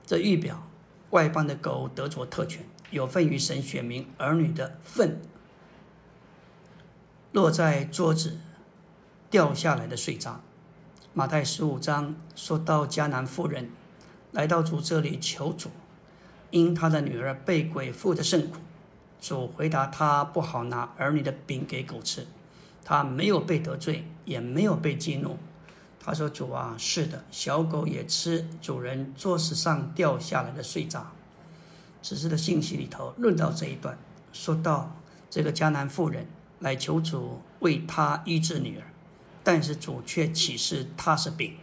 [0.06, 0.68] 这预表
[1.10, 5.20] 外邦的狗得着特权，有份于神选民儿女的份，
[7.32, 8.38] 落在桌子
[9.28, 10.40] 掉下来的碎渣。
[11.18, 13.70] 马太十五章说到迦南妇人
[14.32, 15.70] 来到主这里求主，
[16.50, 18.58] 因他的女儿被鬼附的甚苦，
[19.18, 22.26] 主回答他不好拿儿女的饼给狗吃。
[22.84, 25.38] 他没有被得罪，也没有被激怒。
[25.98, 31.12] 他说：“主啊，是的，小狗也吃主人桌子上掉下来的碎渣。”
[32.02, 33.96] 此时的信息里头论到这一段，
[34.34, 34.94] 说到
[35.30, 36.26] 这个迦南妇人
[36.58, 38.84] 来求主为他医治女儿，
[39.46, 41.54] 但是主却启示他是饼，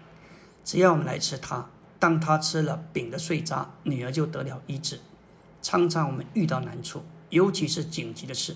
[0.63, 1.69] 只要我们来吃它，
[2.00, 5.02] 当他吃了饼的碎渣，女儿就得了医治。
[5.62, 8.56] 常常我们遇到难处，尤其是紧急的事。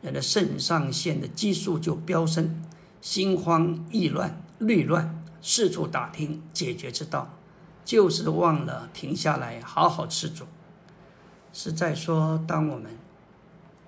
[0.00, 2.62] 人的肾上腺的激素就飙升，
[3.00, 7.36] 心慌意乱、虑乱，四处打听解决之道，
[7.84, 10.44] 就是忘了停下来好好吃主。
[11.52, 12.96] 是在说，当我们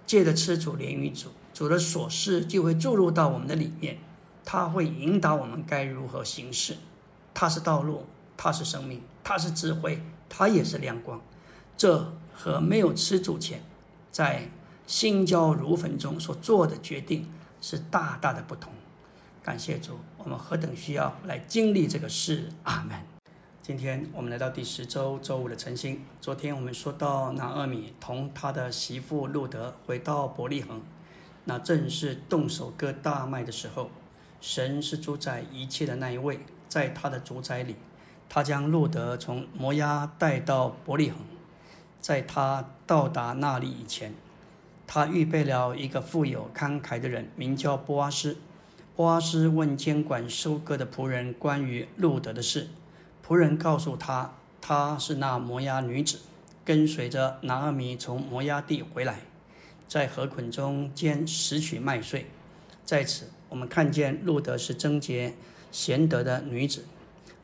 [0.05, 3.99] 借着吃主怜于主，主的琐事就会注入到我们的里面，
[4.51, 6.79] 他会引导我们该如何行事。
[7.35, 11.21] 他是道路，他是生命，他是智慧，他也是亮光。
[11.77, 13.61] 这和没有吃主前，
[14.11, 14.49] 在
[14.87, 17.29] 心焦如焚中所做的决定
[17.61, 18.73] 是大大的不同。
[19.43, 22.49] 感谢主，我们何等需要来经历这个事。
[22.63, 22.99] 阿门。
[23.61, 26.03] 今天我们来到第十周周五的晨星。
[26.23, 30.81] 昨天我们说到拿厄米同他的媳妇路德回到伯利恒，
[31.45, 33.91] 那正是动手割大麦的时候。
[34.41, 36.41] 神是主宰一切的那一位。
[36.69, 37.77] 在他的主宰里，
[38.29, 41.21] 他将路德从摩押带到伯利恒。
[42.01, 44.15] 在他到达那里以前，
[44.87, 48.37] 他预备了一个富有慷慨的人，名叫波阿斯。
[48.95, 52.69] 波阿斯问监管收割的仆人关于路德的事，
[53.27, 56.19] 仆人告诉他，她是那摩押女子，
[56.65, 59.21] 跟随着拿阿米从摩押地回来，
[59.87, 62.27] 在河捆中间拾取麦穗。
[62.85, 65.35] 在此，我们看见路德是贞洁。
[65.71, 66.87] 贤德的女子，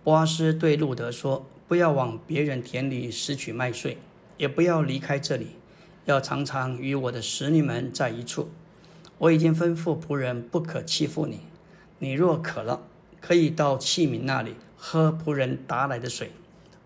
[0.03, 3.99] 波阿斯对路德说：“不要往别人田里拾取麦穗，
[4.39, 5.49] 也不要离开这里，
[6.07, 8.49] 要常常与我的使女们在一处。
[9.19, 11.41] 我已经吩咐仆人不可欺负你。
[11.99, 12.81] 你若渴了，
[13.21, 16.33] 可以到器皿那里喝仆人打来的水。”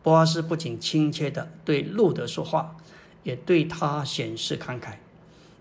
[0.02, 2.76] 波阿斯不仅亲切地对路德说话，
[3.22, 4.94] 也对他显示慷慨。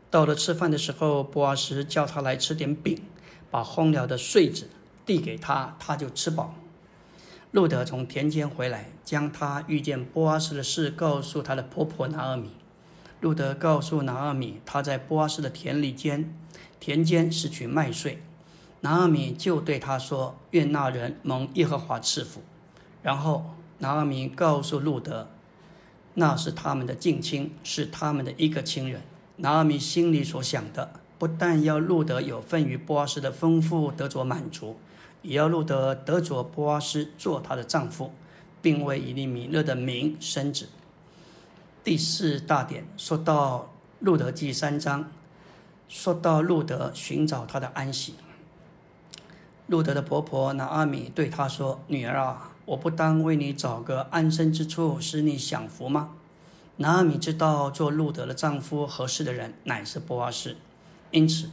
[0.10, 3.00] 到了吃饭的时候，波阿斯叫他来吃点饼，
[3.52, 4.70] 把荒凉的穗子。
[5.06, 6.54] 递给他，他就吃饱。
[7.52, 12.50] 路德从田间回来，将他遇见波阿斯的事告诉他的婆婆拿阿米。
[13.22, 16.36] 路德告诉拿阿米，他在波阿斯的田里间
[16.82, 18.22] 田间拾取麦穗。
[18.82, 22.42] 拿阿米就对他说：“愿那人蒙耶和华赐福。”
[23.02, 25.30] 然后拿阿米告诉路德，
[26.16, 29.04] 那是他们的近亲，是他们的一个亲人。
[29.38, 34.78] 拿阿米心里所想的，不但要路德有份于波阿斯的丰富得着满足。
[35.24, 38.14] 也要路德得着波阿斯做她的丈夫，
[38.62, 40.70] 并为以利米勒的名生子。
[41.84, 45.10] 第四大点说到路德记三章，
[45.90, 48.16] 说到路德寻找他的安息。
[49.66, 56.12] 路德的婆婆拿阿米对他说：“女儿啊，我不当为你找个安身之处，使你享福吗？”
[56.78, 60.56] 拿阿米知道做路德的丈夫合适的人乃是波阿斯，
[61.12, 61.50] 因此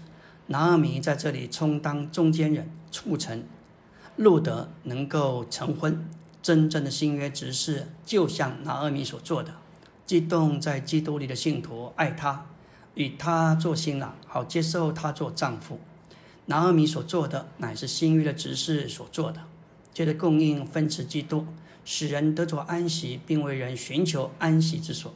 [0.46, 3.44] 拿阿米在这里充当中间人，促成。
[4.16, 6.08] 路德能够成婚，
[6.40, 9.54] 真正的新约执事就像拿阿米所做的，
[10.06, 12.46] 激动在基督里的信徒爱他，
[12.94, 15.80] 与他做新郎，好接受他做丈夫。
[16.46, 19.40] 拿阿米所做的乃是新约的执事所做的，
[19.92, 21.46] 借着供应分赐基督，
[21.84, 25.12] 使人得着安息，并为人寻求安息之所。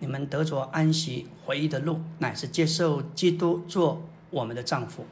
[0.00, 5.06] 你们得着安息回忆的路，乃是接受基督做我们的丈夫。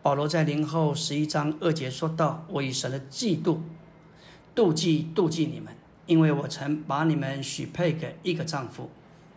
[0.00, 3.58] 保罗在零后十一章二节说道：“我以神的嫉妒、
[4.54, 5.74] 妒忌、妒忌你们，
[6.06, 8.90] 因为我曾把你们许配给一个丈夫，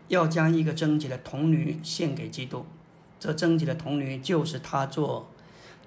[0.07, 2.65] 要将一个贞洁的童女献给基督。
[3.19, 5.29] 这贞洁的童女就是他做，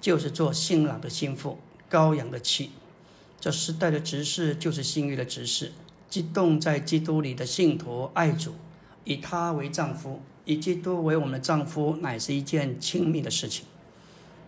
[0.01, 1.59] 就是做新郎的心腹、
[1.91, 2.71] 羔羊的妻。
[3.41, 5.73] 这时代的执事就是新约的执事，
[6.09, 8.55] 激动在基督里的信徒爱主，
[9.05, 13.67] 以他为丈夫，以基督为我们的丈夫，乃是一件亲密的事情。”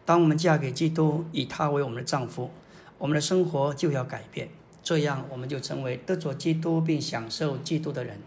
[0.05, 2.51] 当我们嫁给基督，以他为我们的丈夫，
[2.99, 4.49] 我们的生活就要改变。
[4.83, 8.19] 这样，我们就成为得着基督并享受基督的人。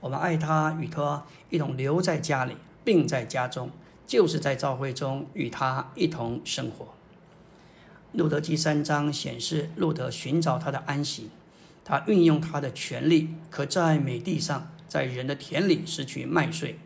[0.00, 3.70] 我们爱他，与他一同留在家里，并在家中，
[4.06, 6.88] 就是在教会中与他一同生活。
[8.12, 11.30] 路德记三章显示，路德寻找他的安息，
[11.84, 16.76] 他运用他的权利，可在美地上，在人的田里拾取麦穗，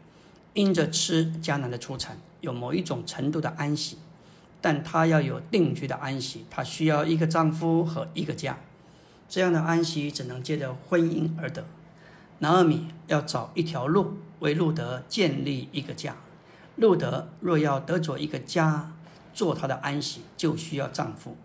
[0.53, 3.96] 因着吃迦南的出产，有某一种程度的安息。
[4.61, 8.59] 但她要有定居的安息，她需要一个丈夫和一个家。
[9.27, 11.65] 这样的安息只能借着婚姻而得。
[12.40, 16.15] 拿尔米要找一条路为路德建立一个家。
[16.77, 18.92] 路德若要得着一个家
[19.33, 21.38] 做她的安息，就需要丈夫。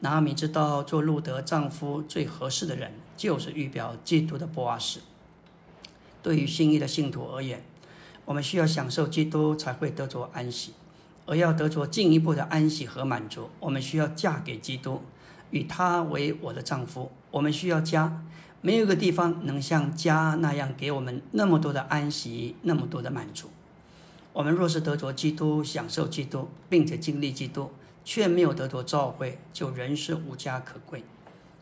[0.00, 5.00] 拿尔米知道做路德丈夫最合适的人就是预表基督的波阿斯。
[6.22, 7.64] 对于新意的信徒而言，
[8.24, 10.72] 我们需要享受基督才会得着安息。
[11.26, 15.02] 而要得着进一步的安息和满足，我们需要嫁给基督，
[15.52, 17.12] 与他为我的丈夫。
[17.30, 18.24] 我们需要家，
[18.62, 23.48] 没有一个地方能像家那样给我们那么多的安息，那么多的满足。
[24.32, 27.70] 我们若是得着基督，享受基督，并且经历基督，
[28.04, 31.04] 却没有得着召会，就仍是无家可归。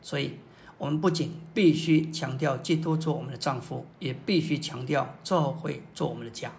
[0.00, 0.36] 所以，
[0.79, 6.53] 我们不仅必须强调基督做我们的丈夫，也必须强调召会做我们的家。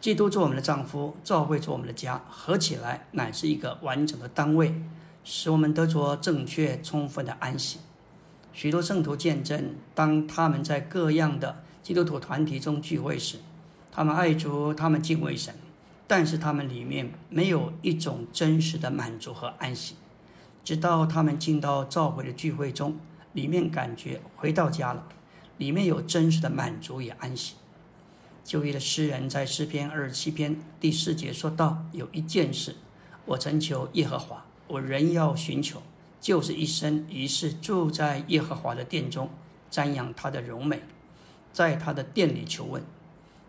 [0.00, 4.74] 基督做我们的丈夫，召会做我们的家，合起来乃是一个完整的单位，
[5.22, 7.78] 使我们得着正确、充分的安息。
[8.52, 13.38] 许多圣徒见证，当他们在各样的基督徒团体中聚会时，
[13.92, 15.54] 他们爱主，他们敬畏神，
[16.06, 19.96] 但是他们里面没有一种真实的满足和安息。
[20.64, 22.96] 直到他们进到召会的聚会中，
[23.36, 25.06] 里面感觉回到家了，
[25.58, 27.56] 里面有真实的满足与安息。
[28.42, 32.76] 旧约的诗人在诗篇二十七篇第四节说道：“有一件事，
[33.26, 35.82] 我曾求耶和华，我仍要寻求。”
[36.18, 39.28] 就是一生一世住在耶和华的殿中，
[39.70, 40.80] 瞻仰他的荣美，
[41.52, 42.82] 在他的殿里求问。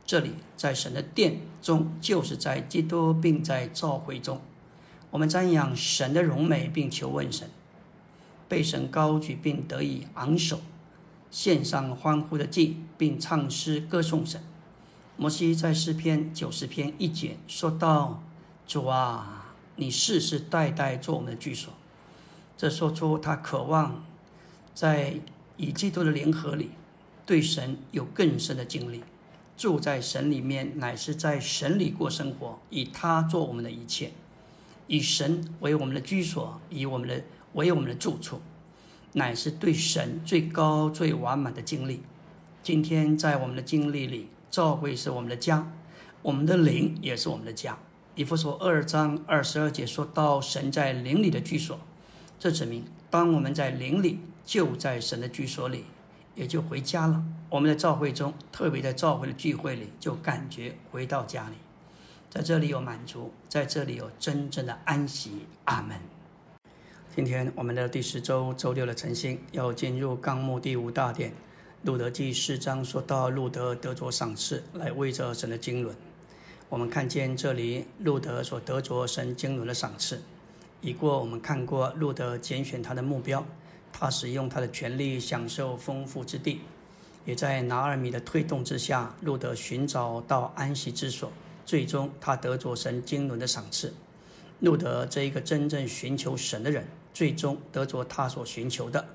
[0.06, 4.42] 这里在神的殿中，就是在基督并在召会中，
[5.12, 7.50] 我们瞻仰神的荣美，并求问神，
[8.48, 10.62] 被神高举并得以昂首，
[11.30, 14.42] 献上欢呼的祭，并唱诗歌颂神。
[15.18, 18.24] 摩西在诗篇九十篇一节说道
[18.68, 21.74] ：“主啊，你世世代代做我们的居所。”
[22.56, 24.04] 这说出他渴望
[24.74, 25.20] 在
[25.58, 26.72] 与基督的联合里，
[27.26, 29.04] 对神有更深的经历，
[29.58, 34.12] 住在神里面，乃是在神里过生活，以他做我们的一切，
[34.88, 37.24] 以神为我们的居所，以我们的
[37.54, 38.42] 为我们的住处，
[39.14, 42.02] 乃是对神最高最完满的经历。
[42.64, 45.72] 今天在我们的经历里，教会是我们的家，
[46.22, 47.78] 我们的灵也是我们的家。
[48.16, 51.80] 以弗所二章二十二节说到神在灵里的居所。
[52.40, 55.84] 这指明，当我们在灵里，就在神的居所里，
[56.36, 57.24] 也就回家了。
[57.50, 61.56] 我们在教会中，特别在教会的聚会里，就感觉回到家里，
[62.30, 65.46] 在这里有满足，在这里有真正的安息。
[65.64, 65.98] 阿门。
[67.16, 71.32] 今天我们的第十周周六的晨星要进入纲目第五大殿，
[71.84, 75.96] 路德记四章说到路德得着赏赐，来为着神的经纶。
[76.68, 80.22] 我们看见这里路德所得着神经纶的赏赐。
[80.82, 83.44] 已过，我们看过路德拣选他的目标，
[83.94, 86.60] 他使用他的权力享受丰富之地，
[87.26, 91.32] 也在拿尔米的推动之下，路德寻找到安息之所，
[91.68, 93.94] 最终他得着神经纶的赏赐。
[94.62, 99.06] 路德这一个真正寻求神的人，最终得着他所寻求的。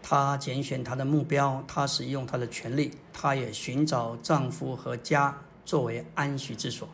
[0.00, 6.88] 他拣选他的目标，他使用他的权利，他也寻找丈夫和家作为安息之所。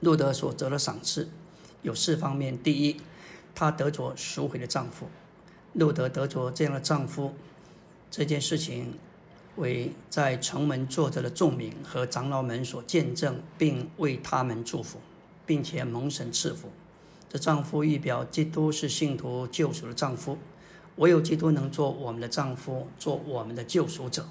[0.00, 1.28] 路德所得的赏赐。
[1.82, 2.96] 有四方面：第一，
[3.54, 5.08] 她得着赎回的丈夫，
[5.74, 7.34] 路德得着这样的丈夫，
[8.10, 8.94] 这件事情
[9.56, 14.98] 为在城门坐着的众民和长老们所见证，并为他们祝福，
[15.44, 16.68] 并且蒙神赐福。
[17.28, 20.38] 这丈夫预表基督是信徒救赎的丈夫，
[20.96, 24.26] 唯有基督能做我们的丈夫，做我们的救赎者。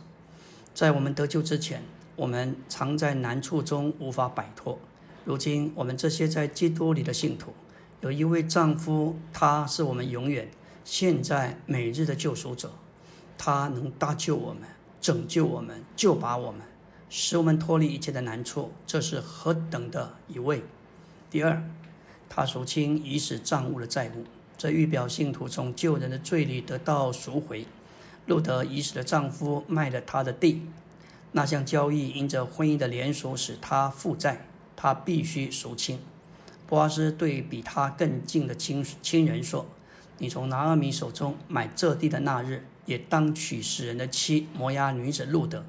[0.74, 1.84] 在我们得救之前，
[2.16, 4.80] 我们常在难处中无法摆脱。
[5.26, 7.54] 如今，我们这些在基督里的信徒，
[8.02, 10.50] 有一位丈夫，他是我们永远、
[10.84, 12.72] 现在、每日的救赎者，
[13.38, 14.64] 他能搭救我们、
[15.02, 16.62] 拯救我们、救拔我们，
[17.10, 18.72] 使我们脱离一切的难处。
[18.86, 20.64] 这是何等的一位！
[21.30, 21.64] 第二，
[22.30, 24.26] 他赎清已死账务的债务，
[24.58, 27.66] 这预表信徒从救人的罪里得到赎回。
[28.28, 30.62] 路德已死的丈夫卖了他的地，
[31.32, 34.46] 那项交易因着婚姻的连锁使他负债。
[34.76, 36.00] 他必须赎清。
[36.66, 39.68] 波阿斯对比他更近的亲亲人说
[40.18, 45.64] ：“你从拿阿米手中买这地的那日，也当娶死人的妻摩押女子路德，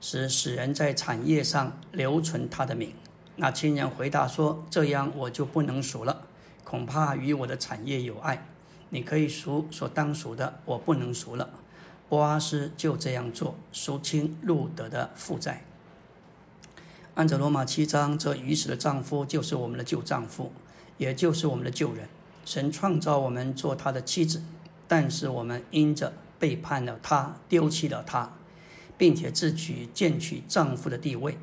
[0.00, 2.92] 使死人在产业上留存他的名。”
[3.36, 6.26] 那亲人回答说：“这样我就不能赎了，
[6.62, 8.46] 恐怕与我的产业有碍。
[8.90, 11.50] 你可以赎所当赎的，我不能赎了。”
[12.08, 15.64] 波阿斯就这样做，赎清路德的负债。
[17.14, 20.52] 按照罗马七章，这已死的丈夫就是我们的旧丈夫，
[20.98, 22.08] 也就是我们的旧人。
[22.44, 24.42] 神创造我们做他的妻子，
[24.86, 26.12] 但是我们因着
[26.44, 28.30] 背叛了他，丢弃了他，
[28.98, 31.38] 并且自取贱取丈夫的地位。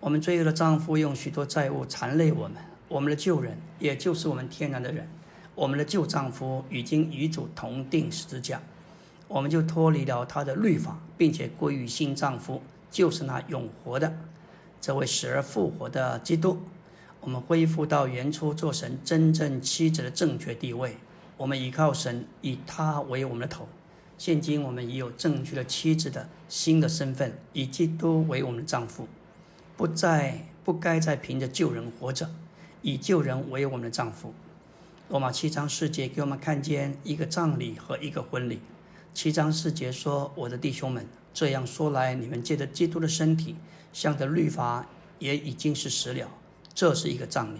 [0.00, 2.56] 我们罪恶的丈夫用许多债务缠累我们，
[2.88, 5.08] 我们的旧人，也就是我们天然的人，
[5.54, 8.60] 我们的旧丈夫已经与主同定十字架，
[9.28, 14.12] 我们就脱离了他的律法，并且归于新丈夫，就是那永活的。
[14.80, 16.58] 这位死而复活的基督，
[17.20, 20.96] 我们恢复到原初做神真正妻子的正确地位。
[21.36, 23.68] 我们依靠神，以他为我们的头。
[24.24, 29.08] 现今我们已有正确的妻子的新的身份，以基督为我们的丈夫，
[29.76, 32.30] 不再不该再凭着旧人活着，
[32.82, 34.32] 以旧人为我们的丈夫。
[35.08, 38.60] 罗马七章四节给我们看见一个葬礼和一个婚礼。
[39.12, 41.04] 七章四节说：“我的弟兄们，
[41.34, 43.56] 这样说来，你们借着基督的身体，
[43.92, 44.86] 向着律法
[45.18, 46.30] 也已经是死了，
[46.72, 47.58] 这是一个葬礼。”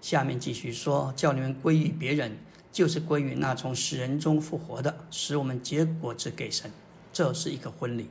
[0.00, 2.36] 下面继续说：“叫你们归于别人，
[2.74, 6.68] 就是归于那从死人中复活的，使我们结果子给神，
[7.12, 8.10] 这是一个婚礼。”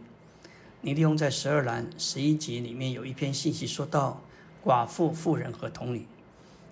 [0.80, 4.22] 尼利用在十二栏十一集里面有一篇信息说到
[4.64, 6.07] 寡妇、妇人和童女。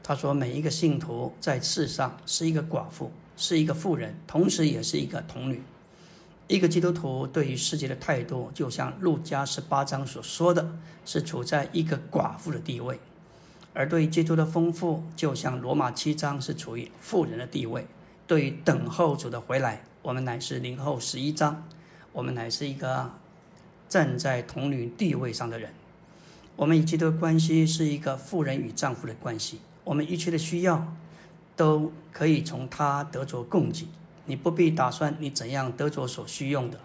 [0.01, 5.61] 他说：“每一个信徒在世上是一个寡妇，是一个妇人，同时也是一个童女。
[6.47, 10.65] 一个基督徒对于世界的态度，就像路加十八章所说的，
[11.05, 12.95] 是处在一个寡妇的地位；
[13.74, 17.88] 而对基督的丰富，就像罗马七章是处于富人的地位。
[18.28, 21.63] 对于等候主的回来，我们乃是零后十一章，
[22.11, 23.11] 我们乃是一个
[23.89, 25.74] 站在童女地位上的人。
[26.55, 30.93] 我们与基督的关系是一个富人与丈夫的关系。”我们一切的需要，
[31.55, 33.88] 都可以从他得着供给。
[34.26, 36.80] 你不必打算你怎样得着所需用的。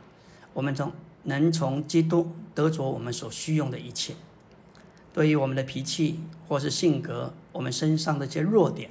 [0.55, 0.91] 我们从
[1.24, 4.14] 能从基督得着我们所需用的一切。
[5.17, 8.91] 对于我们的脾气或是性格，我们身上的一些弱点，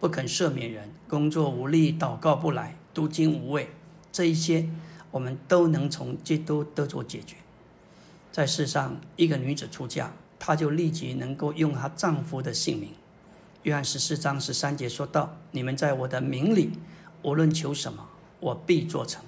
[0.00, 3.68] 不肯赦免人，工作无力，祷告不来，读经无味，
[4.10, 4.70] 这一些
[5.10, 7.36] 我们都能从基督得着解决。
[8.32, 12.88] 在世上，一个女子出嫁，她就立即能够用她丈夫的姓名。
[13.64, 16.70] 约翰十四章十三节说道：“你们在我的名里，
[17.20, 18.08] 无论求什么，
[18.40, 19.22] 我必做成。”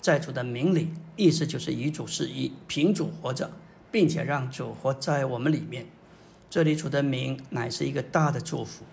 [0.00, 3.50] 在主的名里，意思就是与主是一，凭主活着，
[3.92, 5.86] 并且让主活在我们里面。
[6.50, 8.84] 这里主的名乃是一个大的祝福。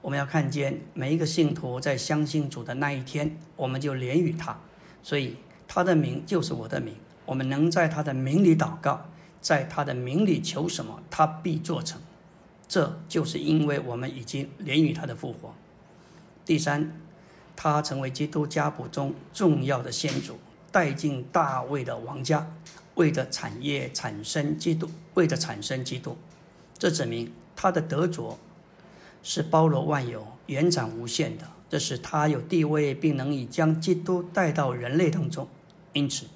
[0.00, 4.56] 我们要看见每一个信徒在相信主的那一天，我们就连于他，
[5.02, 5.36] 所以
[5.68, 6.94] 他的名就是我的名。
[7.24, 12.00] 我们能在他的名里祷告，在他的名里求什么，他必做成。
[12.68, 15.54] 这就是因为我们已经连于他的复活。
[16.44, 16.92] 第三，
[17.56, 20.38] 他成为基督家谱中重要的先祖，
[20.70, 22.48] 带进大卫的王家，
[22.96, 26.16] 为着产业产生基督，为着产生基督。
[26.76, 28.38] 这指明他的得着
[29.22, 31.44] 是包罗万有、延展无限的。
[31.70, 35.48] 这使他有地位，并能以将基督带到人类当中。
[35.92, 36.26] 因此，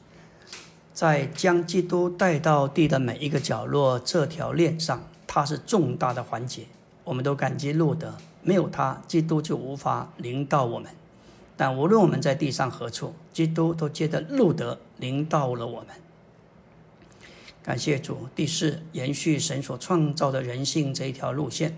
[0.93, 5.03] 在将基督带到地的每一个角落这条链上。
[5.33, 6.65] 他是重大的环节，
[7.05, 10.91] 我们都感激路德，没有他，基督就无法临到我们。
[11.57, 15.89] 但无论我们在地上何处，基督都接着路德临到了我们。
[17.63, 18.27] 感谢主。
[18.35, 21.77] 第四，延续神所创造的人性这一条路线，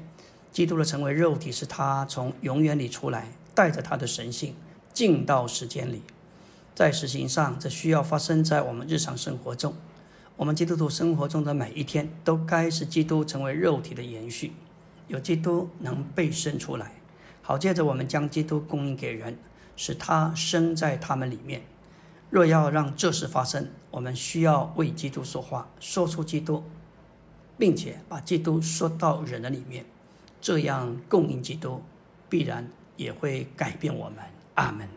[0.53, 4.55] 基督的成为肉体是他从永远里出来，带着他的神性
[4.93, 6.03] 进到时间里。
[6.75, 9.75] 在实行上，这需要发生在我们日常生活中。
[10.37, 14.53] 我们基督徒生活中的每一天，都该是基督成为肉体的延续，
[15.09, 16.93] 有基督能被生出来，
[17.43, 19.37] 好借着我们将基督供应给人，
[19.77, 21.63] 使他生在他们里面。
[22.33, 26.65] 若要让这事发生，我们需要为基督说话，说出基督，
[27.59, 29.85] 并且把基督说到人的里面，
[30.41, 31.83] 这样供应基督，
[32.31, 32.67] 必然
[32.97, 34.25] 也会改变我们。
[34.55, 34.89] 阿门。